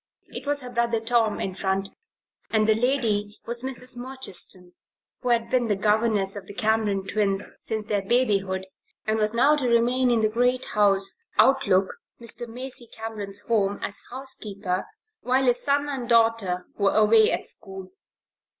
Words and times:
It 0.29 0.47
was 0.47 0.61
her 0.61 0.71
brother 0.71 0.99
Tom 0.99 1.39
in 1.39 1.53
front, 1.53 1.91
and 2.49 2.67
the 2.67 2.73
lady 2.73 3.37
was 3.45 3.61
Mrs. 3.61 3.95
Murchiston, 3.95 4.73
who 5.19 5.29
had 5.29 5.51
been 5.51 5.67
the 5.67 5.75
governess 5.75 6.35
of 6.35 6.47
the 6.47 6.55
Cameron 6.55 7.05
twins 7.05 7.51
since 7.61 7.85
their 7.85 8.01
babyhood, 8.01 8.65
and 9.05 9.19
was 9.19 9.35
now 9.35 9.55
to 9.57 9.67
remain 9.69 10.09
in 10.09 10.21
the 10.21 10.27
great 10.27 10.65
house 10.73 11.19
"Outlook" 11.37 11.97
Mr. 12.19 12.47
Macy 12.47 12.87
Cameron's 12.91 13.41
home, 13.41 13.77
as 13.83 13.99
housekeeper, 14.09 14.87
while 15.21 15.43
his 15.43 15.61
son 15.61 15.87
and 15.87 16.09
daughter 16.09 16.65
were 16.75 16.95
away 16.95 17.31
at 17.31 17.45
school. 17.45 17.91